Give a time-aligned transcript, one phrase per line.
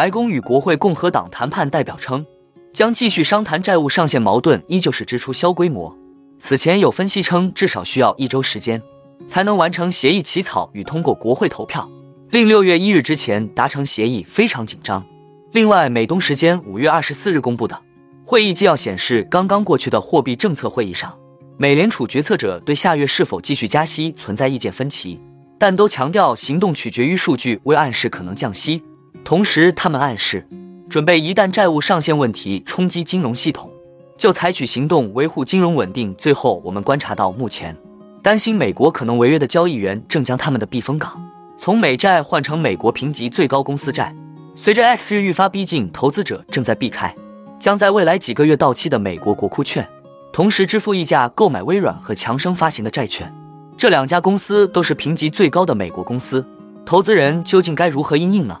[0.00, 2.24] 白宫与国会共和党谈判代表称，
[2.72, 5.94] 将继续商谈债务上限矛盾，依旧是支出小规模。
[6.38, 8.80] 此前有分析称，至少需要一周时间
[9.28, 11.86] 才能完成协议起草与通过国会投票，
[12.30, 15.04] 令六月一日之前达成协议非常紧张。
[15.52, 17.78] 另外，美东时间五月二十四日公布的
[18.24, 21.14] 会议纪要显示，刚刚过去的货币政策会议上，
[21.58, 25.20] 美联储决策者对下月是否继续加息存在意见分歧，
[25.58, 28.82] 但都强调行动取决于数据，未暗示可能降息。
[29.24, 30.46] 同时，他们暗示
[30.88, 33.70] 准备一旦债务上限问题冲击金融系统。
[34.18, 36.14] 就采取行动维护金融稳定。
[36.18, 37.74] 最后，我们观察到，目前
[38.20, 41.18] 担心美国可能违约的交易员正将他们的避风港
[41.58, 44.14] 从美债换成美国评级最高公司债。
[44.54, 47.16] 随着 X 日愈发逼近，投资者正在避开
[47.58, 49.88] 将在未来几个月到期的美国国库券，
[50.34, 53.34] 同时支付溢价购买微软和强生发行的债券。
[53.78, 56.46] 这两家公司都是评级最高的美国公司，
[56.84, 58.60] 投资人究竟该如何应应呢？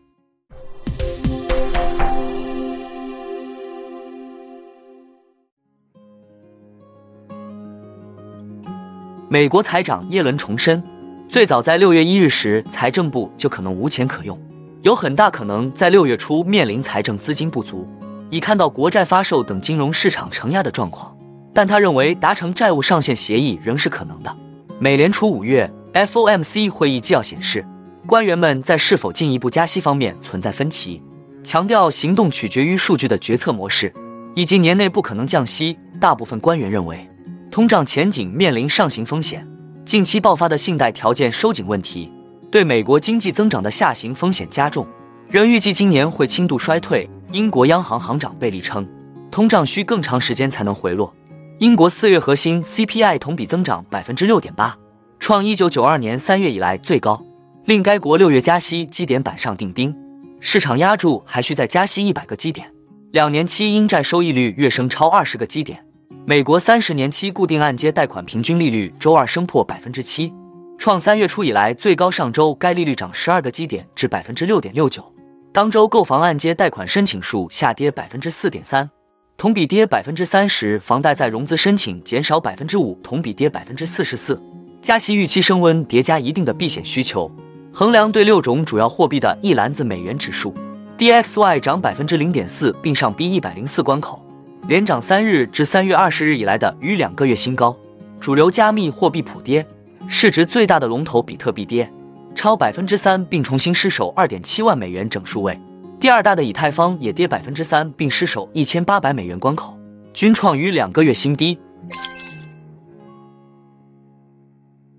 [9.31, 10.83] 美国财长耶伦重申。
[11.29, 14.37] 最早在六月一日时，财政部就可能无钱可用，
[14.81, 17.87] 有很大可能在六月初面临财政资金不足，
[18.29, 21.15] 已看到国债发售等金融市场承压的状况。
[21.53, 24.35] 但他认为达成债务上限协议仍是可能的。
[24.79, 27.65] 美联储五月 FOMC 会议纪要显示，
[28.05, 31.01] 官员们在是否进一步加息方面存在分歧，
[31.41, 33.93] 强调行动取决于数据的决策模式，
[34.35, 35.79] 以及年内不可能降息。
[36.01, 37.09] 大部分官员认为，
[37.51, 39.45] 通胀前景面临上行风险。
[39.83, 42.09] 近期爆发的信贷条件收紧问题，
[42.49, 44.87] 对美国经济增长的下行风险加重，
[45.29, 47.09] 仍预计今年会轻度衰退。
[47.33, 48.87] 英国央行行长贝利称，
[49.29, 51.13] 通胀需更长时间才能回落。
[51.59, 54.77] 英国四月核心 CPI 同比增长百分之六点八，
[55.19, 57.21] 创一九九二年三月以来最高，
[57.65, 59.93] 令该国六月加息基点板上钉钉。
[60.39, 62.71] 市场压住还需再加息一百个基点，
[63.11, 65.85] 两年期英债收益率跃升超二十个基点。
[66.23, 70.31] 美国三十年期固定按揭贷款平均利率周二升破百分之七，
[70.77, 72.11] 创三月初以来最高。
[72.11, 75.03] 上周该利率涨十二个基点至百分之六点六九。
[75.51, 78.87] 当周购房按揭贷款申请数下跌百分之四点三，
[79.35, 80.77] 同比跌百分之三十。
[80.79, 84.39] 房贷再融资申请减少百分之五，同比跌百分之四十四。
[84.79, 87.29] 加息预期升温，叠加一定的避险需求。
[87.73, 90.53] 衡量对六种主要货币的一篮子美元指数
[90.99, 94.23] ，DXY 涨百分之零点四，并上逼一百零四关口。
[94.67, 97.75] 连涨三日，至三月二十日以来的逾两个月新高。
[98.19, 99.65] 主流加密货币普跌，
[100.07, 101.91] 市值最大的龙头比特币跌
[102.35, 105.59] 超百分之三，并重新失守二点七万美元整数位。
[105.99, 109.75] 第二大的以太坊也跌百分之三，并失守一千八百美元关口，
[110.13, 111.59] 均创逾两个月新低。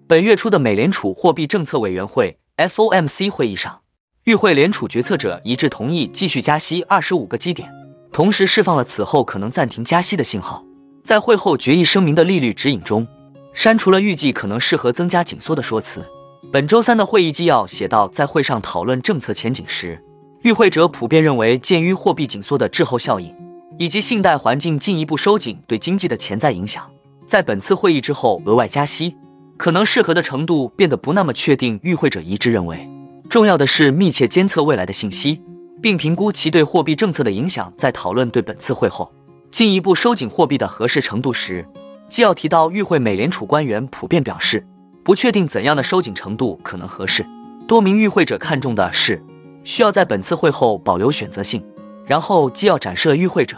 [0.09, 3.81] 本月初的美联储货币政策委员会 （FOMC） 会议上，
[4.25, 7.82] 与会联储决策者一致同意继续加息二十五个基点。
[8.13, 10.63] 同时释放了此后可能暂停加息的信号，
[11.03, 13.09] 在会后决议声明的利率指引中，
[13.55, 16.07] 删除了预计可能适合增加紧缩的说辞。
[16.53, 19.99] 本周三的会议纪要写道，在会上讨论政策前景时，
[20.43, 23.35] 与会者普遍认为，鉴于货币紧缩的滞后效应
[23.79, 26.87] 以及信贷环境进一步收紧对经济的潜在影响，
[27.27, 29.17] 在本次会议之后额外加息
[29.57, 31.81] 可能适合的程度变得不那么确定。
[31.83, 32.87] 与会者一致认为，
[33.31, 35.41] 重要的是密切监测未来的信息。
[35.83, 37.71] 并评估其对货币政策的影响。
[37.77, 39.13] 在讨论对本次会后
[39.51, 41.67] 进一步收紧货币的合适程度时，
[42.09, 44.67] 既要提到与会美联储官员普遍表示
[45.03, 47.27] 不确定怎样的收紧程度可能合适。
[47.67, 49.23] 多名与会者看重的是
[49.65, 51.63] 需要在本次会后保留选择性。
[52.05, 53.57] 然后既要展示了与会者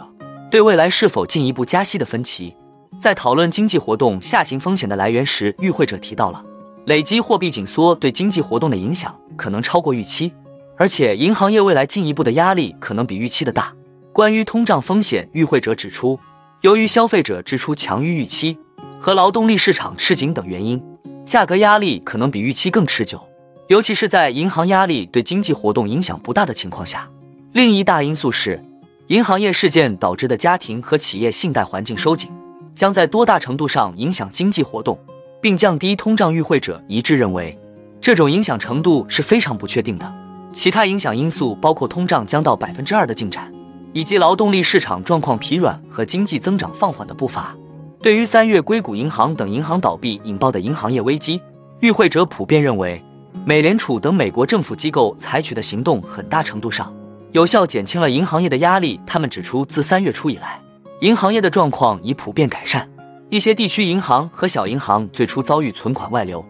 [0.51, 2.55] 对未来是否进一步加息的分歧。
[2.99, 6.43] 在讨论经济活动下行风险的来源时，与会者提到了
[6.85, 10.31] 累积货币紧缩对经济活动的影响可能超过预期。
[10.77, 13.73] 而且，银行业未来进一步的压力可能比预期的大。
[14.11, 16.19] 关于通胀风险，与会者指出，
[16.61, 18.57] 由于消费者支出强于预期
[18.99, 20.81] 和劳动力市场吃紧等原因，
[21.25, 23.21] 价格压力可能比预期更持久，
[23.67, 27.09] 尤其是在银行压力对经济活动影响不大的情况下。
[27.53, 28.63] 另一大因素是，
[29.07, 32.29] 银行业事件导致的家庭和企业信贷环境收紧，
[32.75, 34.99] 将在多大程度上影响经济活动，
[35.41, 36.33] 并降低通胀。
[36.33, 37.57] 与会者一致认为，
[38.01, 40.24] 这种影响程度是非常不确定的。
[40.55, 43.51] 其他影响因素包括通胀将到百分之二的进展，
[43.91, 47.53] 以及劳动力市场状况疲软和经济增长放缓的步伐。
[48.01, 51.41] 对于三月硅谷银行等银行倒闭引爆的银行业危机，
[51.81, 53.03] 与会者普遍认为，
[53.43, 56.91] 美联储等美国政府机构采取的行动很大程度上
[57.33, 58.97] 有效减轻了银行业的压力。
[59.05, 60.61] 他们指出，自三月初以来，
[61.01, 62.89] 银行业的状况已普遍改善。
[63.29, 66.45] 一些地区银行和小银行最初遭遇存款外流，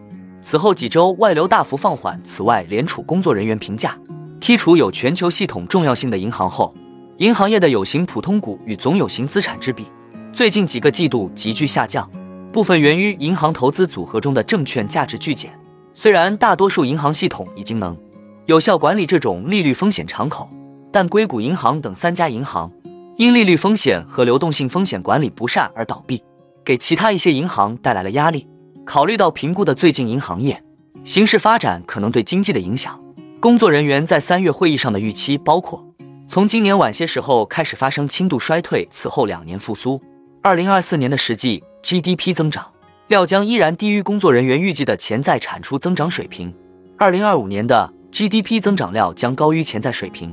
[0.48, 2.20] 此后几周外流大幅放缓。
[2.22, 3.98] 此外，联储工作人员评价，
[4.40, 6.72] 剔除有全球系统重要性的银行后，
[7.16, 9.86] 银行业的有形普通股与总有形资产之比，
[10.32, 12.08] 最近几个季度急剧下降，
[12.52, 15.50] 部分源于银行投资组合中的证券价值巨减。
[15.94, 17.98] 虽然大多数银行系统已经能
[18.44, 20.48] 有效管理这种利率风险敞口，
[20.92, 22.70] 但硅谷银行等三家银行
[23.16, 26.22] 因利率风险和流动性风险管理不善而倒闭。
[26.64, 28.46] 给其他一些银行带来了压力。
[28.86, 30.62] 考虑到评估的最近银行业
[31.02, 32.98] 形势发展可能对经济的影响，
[33.40, 35.84] 工作人员在三月会议上的预期包括：
[36.28, 40.00] 从今年晚些时候开始发生轻度衰退，此后两年复苏。
[40.40, 42.70] 二零二四年的实际 GDP 增长
[43.08, 46.54] 料将依然低于工作人员预计的潜在产出增长水平。
[46.96, 50.32] 二零二五年的 GDP 增长料将高于潜在水平。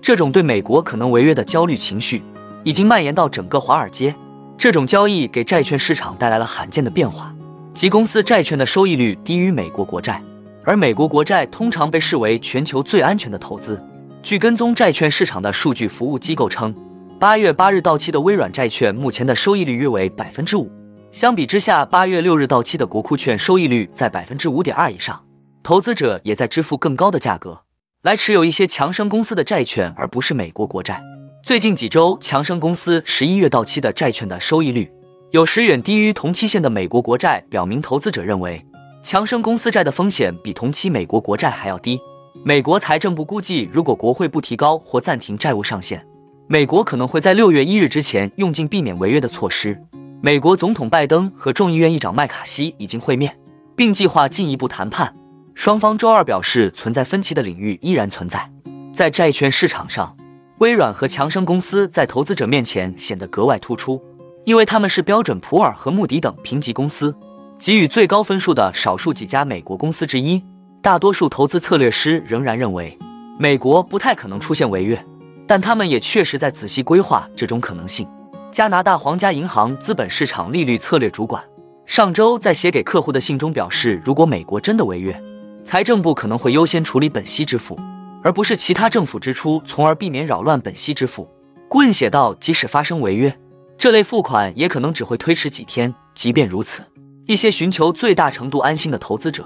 [0.00, 2.22] 这种对美国可能违约的焦虑情绪。
[2.64, 4.16] 已经蔓延到整个华尔街。
[4.64, 7.34] 这种交易给债券市场带来了罕见的变化，
[7.74, 10.22] 即公司债券的收益率低于美国国债，
[10.64, 13.78] 而美国国债通常被视为全球最安全的投资。
[14.22, 16.74] 据跟踪债券市场的数据服务机构称，
[17.20, 20.72] 八月八日到期的微软债券目前的收益率约为百分之五，
[21.12, 25.22] 相比之下，八月六日到期的国库券收益率在百分之五点二以上。
[25.62, 27.64] 投资者也在支付更高的价格
[28.00, 31.02] 来持有一些强生公司的债券，而不是美国国债。
[31.44, 34.90] 最近几周，强生公司十一月到期的债券的收益率
[35.30, 38.64] 有时远低于同期限的美国国债，表明投资者认为
[39.02, 42.00] 强生公司债的风险比同期美国国债还要低。
[42.42, 46.02] 美国财政部估计，如果国会不提高或暂停债务上限，
[46.48, 49.78] 美国可能会在六月一日之前用尽避免违约的措施。
[50.22, 53.38] 美国总统拜登和众议院议长麦卡锡已经会面，
[53.76, 55.14] 并计划进一步谈判。
[55.54, 58.50] 双方周二表示，存在分歧的领域依然存在，
[58.94, 60.16] 在债券市场上。
[60.58, 64.00] 微软和强生公司在投资者面前显得格外突出，
[64.44, 67.14] 因为他们是标准普尔和穆迪等评级公司
[67.58, 70.42] 给予最高分数的少数几家美国公司之一。
[70.80, 72.96] 大多数投资策略师仍然认为
[73.36, 75.04] 美国不太可能出现违约，
[75.44, 78.06] 但他们也确实在仔细规划这种可能性。
[78.52, 81.42] 加拿大皇家银行资本市场利率策略主管
[81.84, 85.20] 上周在写给客户的信中表示，如果美国真的违约，
[85.64, 87.76] 财政部可能会优先处理本息支付。
[88.24, 91.28] 而不是其他政府支出，从而避免扰乱本息支付。
[91.68, 93.38] 顾问写道：“即使发生违约，
[93.76, 95.94] 这类付款也可能只会推迟几天。
[96.14, 96.82] 即便如此，
[97.26, 99.44] 一些寻求最大程度安心的投资者，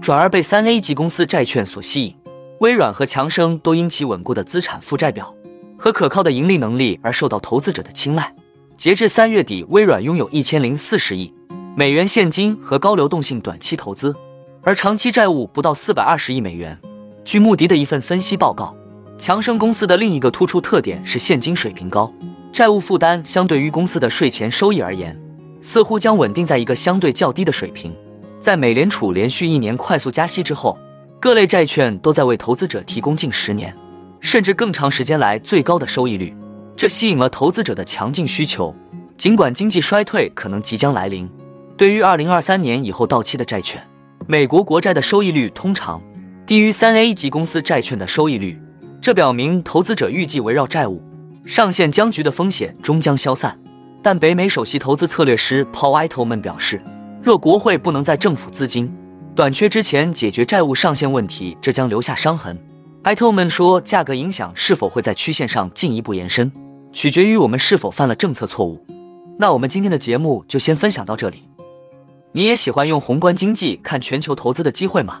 [0.00, 2.16] 转而被三 A 级公司债券所吸引。
[2.60, 5.34] 微软和强生都因其稳固的资产负债表
[5.76, 8.32] 和可靠的盈利能力而受到投资者的青睐。
[8.76, 11.34] 截至三月底，微软拥有一千零四十亿
[11.74, 14.14] 美元现金和高流动性短期投资，
[14.62, 16.78] 而长期债务不到四百二十亿美元。”
[17.30, 18.74] 据穆迪的一份分析报告，
[19.16, 22.12] 强生公司的另一个突出特点是现金水平高，
[22.52, 25.16] 债务负担相对于公司的税前收益而言，
[25.62, 27.96] 似乎将稳定在一个相对较低的水平。
[28.40, 30.76] 在美联储连续一年快速加息之后，
[31.20, 33.72] 各类债券都在为投资者提供近十年
[34.18, 36.34] 甚至更长时间来最高的收益率，
[36.74, 38.74] 这吸引了投资者的强劲需求。
[39.16, 41.30] 尽管经济衰退可能即将来临，
[41.76, 43.80] 对于二零二三年以后到期的债券，
[44.26, 46.02] 美国国债的收益率通常。
[46.50, 48.60] 低于三 A 级公司债券的收益率，
[49.00, 51.00] 这表明投资者预计围绕债务
[51.46, 53.56] 上限僵局的风险终将消散。
[54.02, 56.82] 但北美首席投资策略师 Paul i t l m a n 表示，
[57.22, 58.92] 若国会不能在政府资金
[59.32, 62.58] 短缺之前解决债务上限问题，这将留下伤痕。
[63.04, 66.50] i t l m a n 说，价格影响是否会在曲线上进一步延伸，
[66.92, 68.84] 取决于我们是否犯了政策错误。
[69.38, 71.44] 那我们今天的节目就先分享到这里。
[72.32, 75.20] 你也喜欢用宏观经济看全球投资的机会吗？